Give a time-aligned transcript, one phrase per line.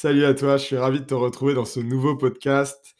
[0.00, 2.94] Salut à toi, je suis ravi de te retrouver dans ce nouveau podcast.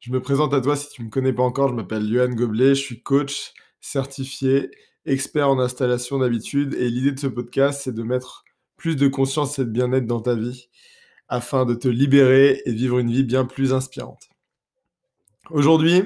[0.00, 2.30] Je me présente à toi si tu ne me connais pas encore, je m'appelle Johan
[2.30, 4.68] Goblet, je suis coach certifié,
[5.06, 8.42] expert en installation d'habitude et l'idée de ce podcast c'est de mettre
[8.76, 10.68] plus de conscience et de bien-être dans ta vie
[11.28, 14.28] afin de te libérer et vivre une vie bien plus inspirante.
[15.50, 16.02] Aujourd'hui,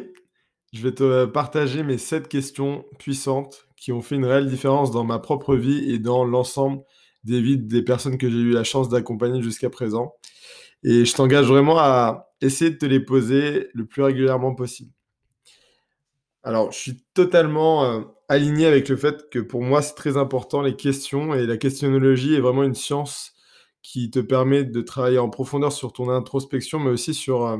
[0.75, 5.05] je vais te partager mes 7 questions puissantes qui ont fait une réelle différence dans
[5.05, 6.82] ma propre vie et dans l'ensemble
[7.27, 10.14] des vies des personnes que j'ai eu la chance d'accompagner jusqu'à présent.
[10.84, 14.93] Et je t'engage vraiment à essayer de te les poser le plus régulièrement possible.
[16.44, 20.62] Alors, je suis totalement euh, aligné avec le fait que pour moi, c'est très important
[20.62, 23.32] les questions et la questionnologie est vraiment une science
[23.82, 27.58] qui te permet de travailler en profondeur sur ton introspection, mais aussi sur euh,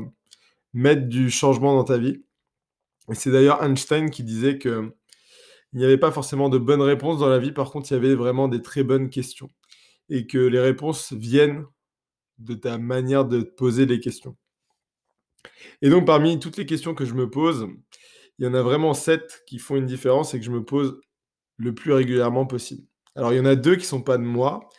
[0.73, 2.23] mettre du changement dans ta vie.
[3.11, 4.93] Et c'est d'ailleurs Einstein qui disait que
[5.73, 7.97] il n'y avait pas forcément de bonnes réponses dans la vie, par contre, il y
[7.97, 9.49] avait vraiment des très bonnes questions.
[10.09, 11.65] Et que les réponses viennent
[12.39, 14.37] de ta manière de te poser les questions.
[15.81, 17.67] Et donc, parmi toutes les questions que je me pose,
[18.39, 20.99] il y en a vraiment sept qui font une différence et que je me pose
[21.57, 22.87] le plus régulièrement possible.
[23.15, 24.69] Alors, il y en a deux qui ne sont pas de moi,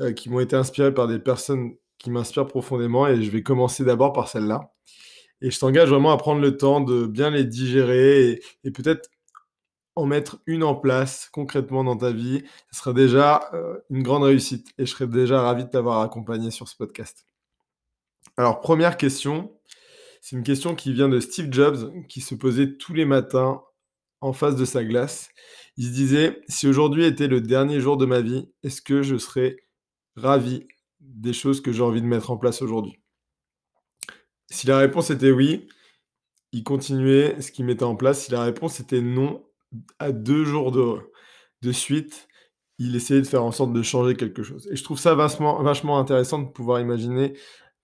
[0.00, 3.84] euh, qui m'ont été inspirés par des personnes qui m'inspirent profondément, et je vais commencer
[3.84, 4.72] d'abord par celle-là.
[5.40, 9.08] Et je t'engage vraiment à prendre le temps de bien les digérer et peut-être
[9.98, 14.22] en mettre une en place concrètement dans ta vie, ce sera déjà euh, une grande
[14.22, 17.26] réussite et je serais déjà ravi de t'avoir accompagné sur ce podcast.
[18.36, 19.58] Alors, première question,
[20.20, 23.60] c'est une question qui vient de Steve Jobs qui se posait tous les matins
[24.20, 25.30] en face de sa glace.
[25.76, 29.16] Il se disait, si aujourd'hui était le dernier jour de ma vie, est-ce que je
[29.16, 29.56] serais
[30.14, 30.68] ravi
[31.00, 33.00] des choses que j'ai envie de mettre en place aujourd'hui?
[34.48, 35.66] Si la réponse était oui,
[36.52, 38.24] il continuait ce qu'il mettait en place.
[38.24, 39.42] Si la réponse était non,
[39.98, 42.28] à deux jours de, suite,
[42.78, 44.68] il essayait de faire en sorte de changer quelque chose.
[44.70, 47.34] Et je trouve ça vachement, vachement intéressant de pouvoir imaginer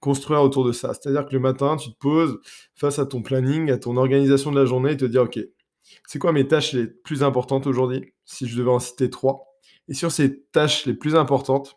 [0.00, 0.92] construire autour de ça.
[0.92, 2.38] C'est-à-dire que le matin, tu te poses
[2.74, 5.38] face à ton planning, à ton organisation de la journée et te dire, OK,
[6.06, 9.46] c'est quoi mes tâches les plus importantes aujourd'hui, si je devais en citer trois?
[9.88, 11.74] Et sur ces tâches les plus importantes,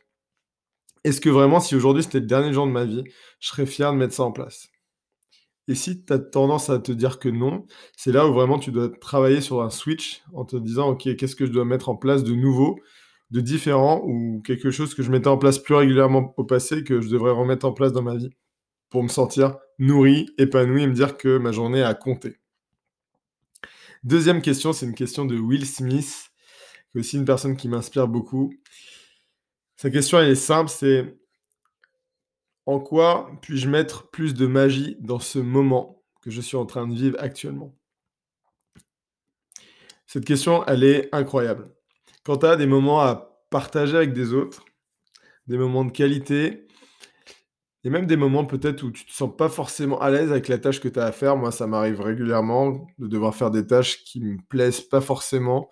[1.03, 3.03] est-ce que vraiment, si aujourd'hui c'était le dernier jour de ma vie,
[3.39, 4.67] je serais fier de mettre ça en place?
[5.67, 8.71] Et si tu as tendance à te dire que non, c'est là où vraiment tu
[8.71, 11.95] dois travailler sur un switch en te disant, OK, qu'est-ce que je dois mettre en
[11.95, 12.79] place de nouveau,
[13.31, 17.01] de différent, ou quelque chose que je mettais en place plus régulièrement au passé, que
[17.01, 18.29] je devrais remettre en place dans ma vie,
[18.89, 22.37] pour me sentir nourri, épanoui et me dire que ma journée a compté.
[24.03, 26.29] Deuxième question, c'est une question de Will Smith,
[26.91, 28.53] qui est aussi une personne qui m'inspire beaucoup.
[29.75, 31.17] Sa question, elle est simple, c'est
[32.67, 36.85] en quoi puis-je mettre plus de magie dans ce moment que je suis en train
[36.85, 37.73] de vivre actuellement?
[40.05, 41.73] Cette question, elle est incroyable.
[42.23, 44.65] Quand tu des moments à partager avec des autres,
[45.47, 46.66] des moments de qualité,
[47.83, 50.57] et même des moments peut-être où tu te sens pas forcément à l'aise avec la
[50.57, 51.37] tâche que tu as à faire.
[51.37, 55.69] Moi, ça m'arrive régulièrement de devoir faire des tâches qui me plaisent pas forcément,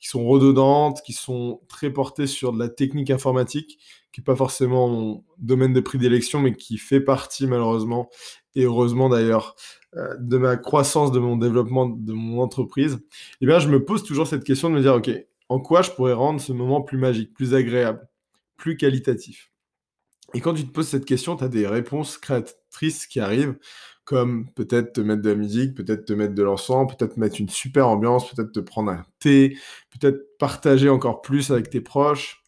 [0.00, 3.78] qui sont redondantes, qui sont très portées sur de la technique informatique,
[4.12, 8.08] qui n'est pas forcément mon domaine de prédilection, mais qui fait partie malheureusement,
[8.54, 9.54] et heureusement d'ailleurs,
[9.96, 12.98] euh, de ma croissance, de mon développement, de mon entreprise.
[13.40, 15.10] Eh bien, je me pose toujours cette question de me dire, OK,
[15.48, 18.06] en quoi je pourrais rendre ce moment plus magique, plus agréable,
[18.56, 19.50] plus qualitatif?
[20.34, 23.56] Et quand tu te poses cette question, tu as des réponses créatrices qui arrivent,
[24.04, 27.48] comme peut-être te mettre de la musique, peut-être te mettre de l'encens, peut-être mettre une
[27.48, 29.56] super ambiance, peut-être te prendre un thé,
[29.90, 32.42] peut-être partager encore plus avec tes proches,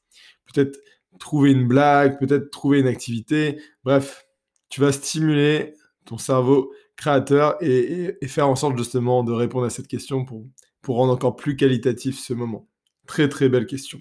[0.47, 0.79] peut-être
[1.19, 3.61] trouver une blague, peut-être trouver une activité.
[3.85, 4.27] Bref,
[4.69, 5.75] tu vas stimuler
[6.05, 10.47] ton cerveau créateur et, faire en sorte justement de répondre à cette question pour,
[10.83, 12.69] pour rendre encore plus qualitatif ce moment.
[13.07, 14.01] Très très belle question.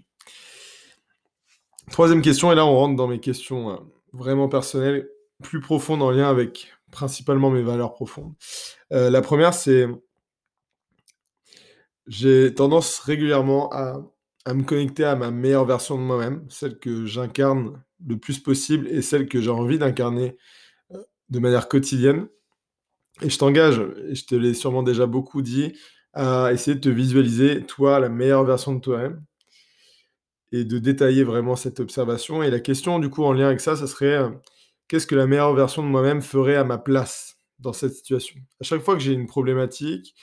[1.92, 3.78] Troisième question, et là on rentre dans mes questions euh,
[4.14, 5.10] vraiment personnelles,
[5.44, 8.34] plus profondes en lien avec principalement mes valeurs profondes.
[8.92, 9.88] Euh, la première, c'est
[12.08, 14.02] j'ai tendance régulièrement à,
[14.48, 19.02] me connecter à ma meilleure version de moi-même, celle que j'incarne le plus possible et
[19.02, 20.38] celle que j'ai envie d'incarner
[20.92, 22.28] euh, de manière quotidienne.
[23.22, 25.74] Et je t'engage, et je te l'ai sûrement déjà beaucoup dit,
[26.14, 29.24] à essayer de te visualiser, toi, la meilleure version de toi-même
[30.52, 32.44] et de détailler vraiment cette observation.
[32.44, 34.30] Et la question, du coup, en lien avec ça, ça serait euh,
[34.88, 38.40] qu'est-ce que la meilleure version de moi-même ferait à ma place dans cette situation?
[38.60, 40.16] À chaque fois que j'ai une problématique,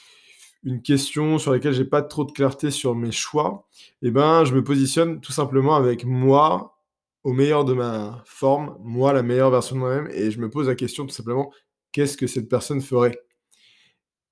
[0.63, 3.67] une question sur laquelle j'ai pas trop de clarté sur mes choix,
[4.01, 6.77] eh ben, je me positionne tout simplement avec moi
[7.23, 10.67] au meilleur de ma forme, moi la meilleure version de moi-même, et je me pose
[10.67, 11.51] la question tout simplement
[11.91, 13.19] qu'est-ce que cette personne ferait?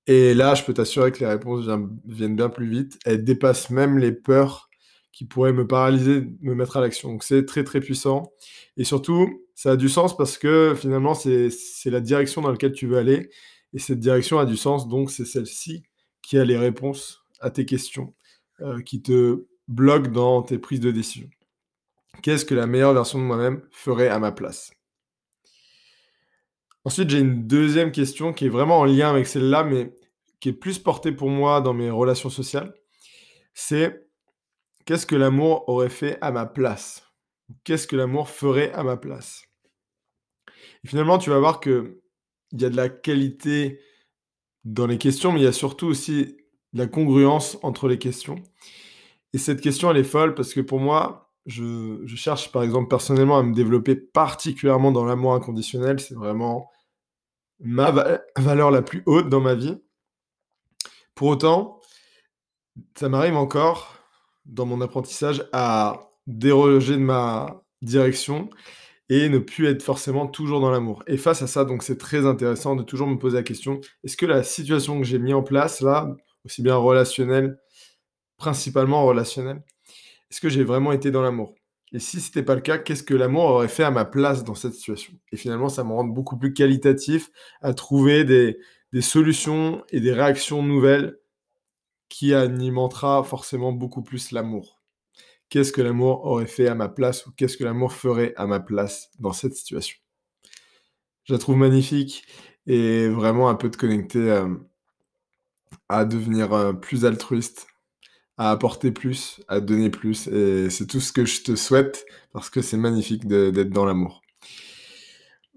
[0.08, 1.66] Et là, je peux t'assurer que les réponses
[2.06, 3.00] viennent bien plus vite.
[3.06, 4.70] Elles dépassent même les peurs
[5.16, 7.10] qui pourrait me paralyser, me mettre à l'action.
[7.10, 8.34] Donc c'est très très puissant.
[8.76, 11.50] Et surtout, ça a du sens parce que finalement, c'est
[11.86, 13.30] la direction dans laquelle tu veux aller.
[13.72, 15.84] Et cette direction a du sens, donc c'est celle-ci
[16.22, 18.14] qui a les réponses à tes questions,
[18.60, 21.30] euh, qui te bloque dans tes prises de décision.
[22.22, 24.74] Qu'est-ce que la meilleure version de moi-même ferait à ma place?
[26.84, 29.94] Ensuite, j'ai une deuxième question qui est vraiment en lien avec celle-là, mais
[30.42, 32.74] qui est plus portée pour moi dans mes relations sociales.
[33.54, 34.05] C'est
[34.86, 37.04] qu'est-ce que l'amour aurait fait à ma place?
[37.64, 39.44] Qu'est-ce que l'amour ferait à ma place?
[40.84, 41.98] Et finalement, tu vas voir qu'il
[42.54, 43.80] y a de la qualité
[44.64, 46.38] dans les questions, mais il y a surtout aussi
[46.74, 48.36] de la congruence entre les questions.
[49.34, 52.88] Et cette question, elle est folle parce que pour moi, je, je cherche par exemple
[52.88, 56.00] personnellement à me développer particulièrement dans l'amour inconditionnel.
[56.00, 56.72] C'est vraiment
[57.60, 57.92] ma
[58.38, 59.78] valeur la plus haute dans ma vie.
[61.14, 61.80] Pour autant,
[62.96, 63.96] ça m'arrive encore
[64.46, 68.50] dans mon apprentissage à déroger de ma direction
[69.10, 71.04] et ne plus être forcément toujours dans l'amour.
[71.08, 74.18] Et face à ça, donc c'est très intéressant de toujours me poser la question, est-ce
[74.18, 77.58] que la situation que j'ai mis en place là, aussi bien relationnelle,
[78.38, 79.64] principalement relationnelle,
[80.32, 81.54] est-ce que j'ai vraiment été dans l'amour?
[81.92, 84.44] Et si ce n'était pas le cas, qu'est-ce que l'amour aurait fait à ma place
[84.44, 85.14] dans cette situation?
[85.32, 87.30] Et finalement, ça me rend beaucoup plus qualitatif
[87.62, 88.58] à trouver des,
[89.02, 91.18] solutions et des réactions nouvelles
[92.16, 94.82] qui alimentera forcément beaucoup plus l'amour.
[95.50, 98.62] Qu'est-ce que l'amour aurait fait à ma place ou qu'est-ce que l'amour ferait à ma
[98.62, 99.98] place dans cette situation?
[101.26, 102.26] Je la trouve magnifique
[102.68, 104.48] et vraiment un peu de connecter euh,
[105.90, 107.68] à devenir euh, plus altruiste
[108.38, 110.28] à apporter plus, à donner plus.
[110.28, 114.22] Et c'est tout ce que je te souhaite parce que c'est magnifique d'être dans l'amour.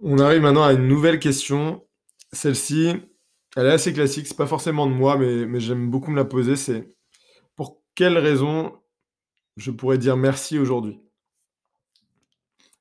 [0.03, 1.85] On arrive maintenant à une nouvelle question.
[2.33, 2.95] Celle-ci,
[3.59, 4.29] elle est assez classique.
[4.29, 6.55] C'est pas forcément de moi, mais, j'aime beaucoup me la poser.
[6.55, 6.95] C'est
[7.57, 8.73] pour quelle raison
[9.57, 11.01] je pourrais dire merci aujourd'hui?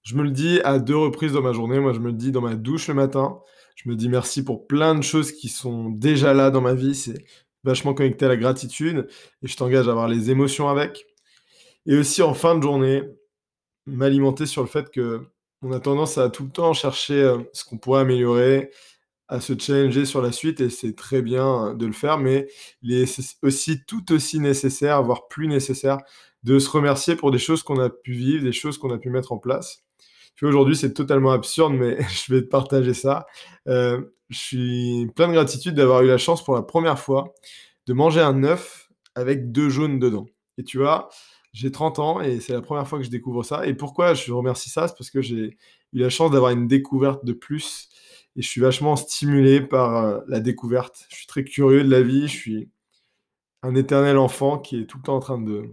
[0.03, 1.79] Je me le dis à deux reprises dans ma journée.
[1.79, 3.39] Moi, je me le dis dans ma douche le matin.
[3.75, 6.94] Je me dis merci pour plein de choses qui sont déjà là dans ma vie.
[6.94, 7.25] C'est
[7.63, 9.07] vachement connecté à la gratitude
[9.41, 11.07] et je t'engage à avoir les émotions avec.
[11.88, 13.01] Et aussi en fin de journée,
[13.88, 15.25] m'alimenter sur le fait que
[15.63, 18.69] on a tendance à tout le temps chercher euh, ce qu'on pourrait améliorer,
[19.27, 22.47] à se challenger sur la suite et c'est très bien de le faire, mais
[22.81, 25.97] il est aussi tout aussi nécessaire, voire plus nécessaire,
[26.44, 29.09] de se remercier pour des choses qu'on a pu vivre, des choses qu'on a pu
[29.09, 29.83] mettre en place.
[30.44, 33.25] Aujourd'hui, c'est totalement absurde, mais je vais te partager ça.
[33.68, 37.33] Euh, je suis plein de gratitude d'avoir eu la chance pour la première fois
[37.88, 40.27] de manger un œuf avec deux jaunes dedans.
[40.57, 41.09] Et tu vois,
[41.53, 43.65] j'ai 30 ans et c'est la première fois que je découvre ça.
[43.65, 44.88] Et pourquoi je remercie ça?
[44.88, 45.57] C'est parce que j'ai
[45.94, 47.89] eu la chance d'avoir une découverte de plus
[48.38, 51.07] et je suis vachement stimulé par euh, la découverte.
[51.10, 52.69] Je suis très curieux de la vie, je suis
[53.63, 55.63] un éternel enfant qui est tout le temps en train de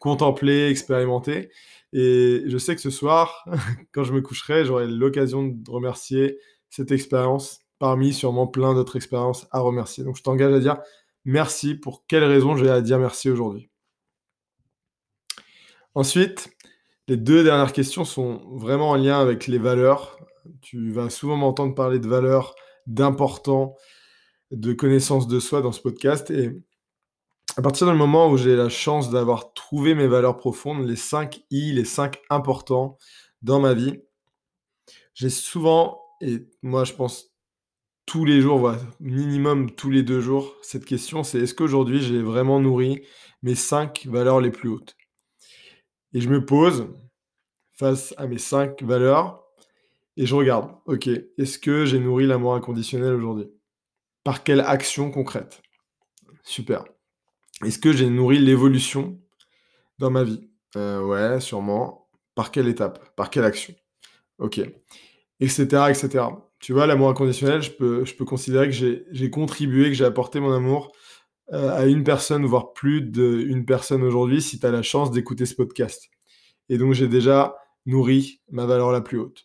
[0.00, 1.50] contempler, expérimenter.
[1.92, 3.46] Et je sais que ce soir,
[3.92, 6.38] quand je me coucherai, j'aurai l'occasion de remercier
[6.68, 10.02] cette expérience parmi sûrement plein d'autres expériences à remercier.
[10.02, 10.78] Donc je t'engage à dire
[11.24, 13.70] merci pour quelle raison j'ai à dire merci aujourd'hui.
[15.94, 16.50] Ensuite,
[17.08, 20.18] les deux dernières questions sont vraiment en lien avec les valeurs.
[20.62, 22.54] Tu vas souvent m'entendre parler de valeurs,
[22.86, 23.76] d'important,
[24.50, 26.30] de connaissance de soi dans ce podcast.
[26.30, 26.62] Et
[27.56, 31.40] à partir du moment où j'ai la chance d'avoir trouvé mes valeurs profondes, les 5
[31.50, 32.98] I, les 5 importants
[33.42, 34.00] dans ma vie,
[35.14, 37.32] j'ai souvent, et moi je pense
[38.04, 42.60] tous les jours, minimum tous les deux jours, cette question, c'est est-ce qu'aujourd'hui j'ai vraiment
[42.60, 43.02] nourri
[43.42, 44.96] mes cinq valeurs les plus hautes?
[46.12, 46.88] Et je me pose
[47.72, 49.45] face à mes cinq valeurs
[50.16, 53.48] et je regarde, ok, est-ce que j'ai nourri l'amour inconditionnel aujourd'hui?
[54.24, 55.62] Par quelle action concrète?
[56.42, 56.84] Super.
[57.64, 59.20] Est-ce que j'ai nourri l'évolution
[59.98, 60.48] dans ma vie?
[60.76, 62.08] Euh, Ouais, sûrement.
[62.34, 63.14] Par quelle étape?
[63.16, 63.74] Par quelle action?
[64.38, 64.60] Ok.
[65.40, 65.62] Etc.
[65.90, 66.24] etc.
[66.60, 68.74] Tu vois, l'amour inconditionnel, je peux, je peux considérer que
[69.10, 70.92] j'ai contribué, que j'ai apporté mon amour
[71.52, 75.46] euh, à une personne, voire plus d'une personne aujourd'hui, si tu as la chance d'écouter
[75.46, 76.08] ce podcast.
[76.68, 79.44] Et donc, j'ai déjà nourri ma valeur la plus haute.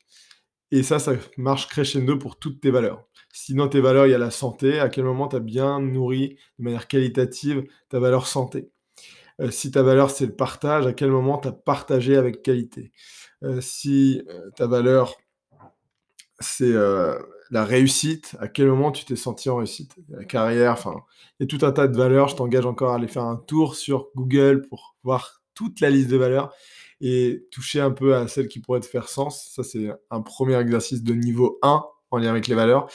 [0.71, 3.05] Et ça, ça marche crescendo pour toutes tes valeurs.
[3.33, 5.79] Si dans tes valeurs, il y a la santé, à quel moment tu as bien
[5.79, 8.69] nourri de manière qualitative ta valeur santé?
[9.41, 12.91] Euh, Si ta valeur, c'est le partage, à quel moment tu as partagé avec qualité?
[13.43, 14.23] Euh, Si
[14.57, 15.15] ta valeur,
[16.39, 17.17] c'est euh,
[17.51, 18.35] la réussite.
[18.39, 19.95] À quel moment tu t'es senti en réussite?
[20.09, 20.95] La carrière, enfin,
[21.39, 22.29] il y a tout un tas de valeurs.
[22.29, 26.09] Je t'engage encore à aller faire un tour sur Google pour voir toute la liste
[26.09, 26.53] de valeurs
[27.01, 29.51] et toucher un peu à celles qui pourraient te faire sens.
[29.53, 32.87] Ça, c'est un premier exercice de niveau 1 en lien avec les valeurs.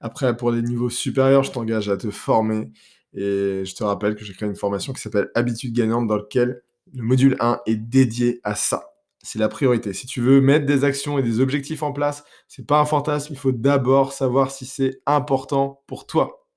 [0.00, 2.70] Après, pour des niveaux supérieurs, je t'engage à te former.
[3.14, 6.62] Et je te rappelle que j'ai créé une formation qui s'appelle Habitude gagnante dans laquelle
[6.92, 8.92] Le module 1 est dédié à ça.
[9.22, 9.92] C'est la priorité.
[9.94, 13.32] Si tu veux mettre des actions et des objectifs en place, c'est pas un fantasme.
[13.32, 16.47] Il faut d'abord savoir si c'est important pour toi.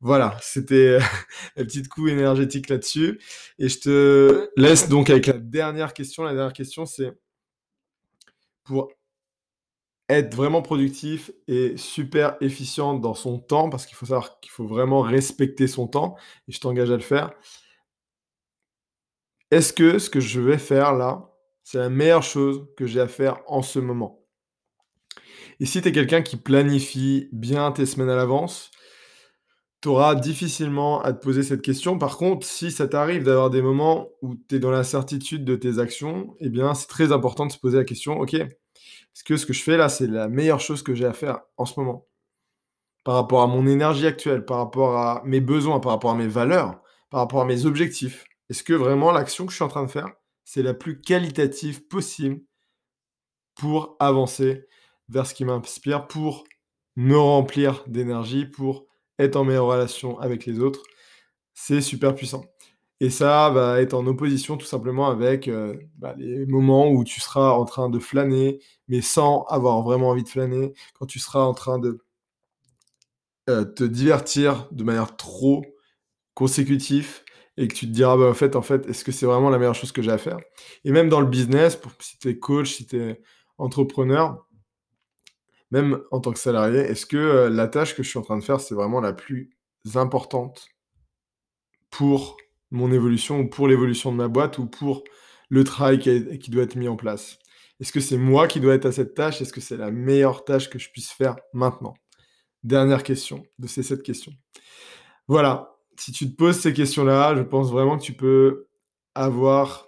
[0.00, 0.98] Voilà, c'était
[1.56, 3.18] un petit coup énergétique là-dessus.
[3.58, 6.24] Et je te laisse donc avec la dernière question.
[6.24, 7.12] La dernière question, c'est
[8.64, 8.90] pour
[10.10, 14.66] être vraiment productif et super efficient dans son temps, parce qu'il faut savoir qu'il faut
[14.66, 17.32] vraiment respecter son temps, et je t'engage à le faire.
[19.50, 21.30] Est-ce que ce que je vais faire là,
[21.62, 24.22] c'est la meilleure chose que j'ai à faire en ce moment?
[25.60, 28.70] Et si tu es quelqu'un qui planifie bien tes semaines à l'avance,
[29.84, 31.98] tu auras difficilement à te poser cette question.
[31.98, 35.78] Par contre, si ça t'arrive d'avoir des moments où tu es dans l'incertitude de tes
[35.78, 39.44] actions, eh bien, c'est très important de se poser la question, OK, est-ce que ce
[39.44, 42.06] que je fais là, c'est la meilleure chose que j'ai à faire en ce moment?
[43.04, 46.28] Par rapport à mon énergie actuelle, par rapport à mes besoins, par rapport à mes
[46.28, 48.24] valeurs, par rapport à mes objectifs.
[48.48, 50.08] Est-ce que vraiment l'action que je suis en train de faire,
[50.46, 52.40] c'est la plus qualitative possible
[53.54, 54.66] pour avancer
[55.10, 56.44] vers ce qui m'inspire, pour
[56.96, 58.86] me remplir d'énergie, pour
[59.18, 60.82] être en meilleure relation avec les autres,
[61.54, 62.44] c'est super puissant.
[63.00, 67.20] Et ça va être en opposition tout simplement avec euh, bah, les moments où tu
[67.20, 71.42] seras en train de flâner, mais sans avoir vraiment envie de flâner, quand tu seras
[71.42, 71.98] en train de
[73.50, 75.64] euh, te divertir de manière trop
[76.34, 77.20] consécutive
[77.56, 79.58] et que tu te diras, bah, en fait, en fait, est-ce que c'est vraiment la
[79.58, 80.38] meilleure chose que j'ai à faire?
[80.84, 83.20] Et même dans le business, pour, si tu es coach, si tu es
[83.58, 84.46] entrepreneur,
[85.70, 88.44] même en tant que salarié, est-ce que la tâche que je suis en train de
[88.44, 89.50] faire, c'est vraiment la plus
[89.94, 90.68] importante
[91.90, 92.36] pour
[92.70, 95.04] mon évolution ou pour l'évolution de ma boîte ou pour
[95.48, 97.38] le travail qui, doit être mis en place?
[97.80, 99.40] Est-ce que c'est moi qui dois être à cette tâche?
[99.40, 101.94] Est-ce que c'est la meilleure tâche que je puisse faire maintenant?
[102.62, 104.32] Dernière question de ces sept questions.
[105.26, 108.68] Voilà, si tu te poses ces questions-là, je pense vraiment que tu peux
[109.14, 109.86] avoir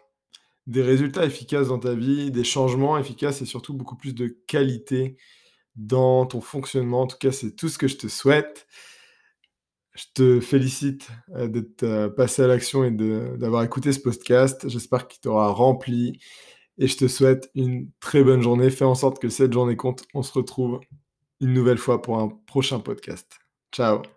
[0.67, 5.17] des résultats efficaces dans ta vie, des changements efficaces et surtout beaucoup plus de qualité
[5.77, 7.03] dans ton fonctionnement.
[7.03, 8.67] En tout cas, c'est tout ce que je te souhaite.
[9.95, 14.69] Je te félicite euh, d'être euh, passé à l'action et d'avoir écouté ce podcast.
[14.69, 16.21] J'espère qu'il t'aura rempli
[16.79, 18.71] et je te souhaite une très bonne journée.
[18.71, 20.05] Fais en sorte que cette journée compte.
[20.13, 20.81] On se retrouve
[21.41, 23.39] une nouvelle fois pour un prochain podcast.
[23.73, 24.16] Ciao